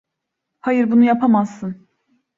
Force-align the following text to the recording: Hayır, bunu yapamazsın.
Hayır, 0.59 0.91
bunu 0.91 1.03
yapamazsın. 1.03 1.87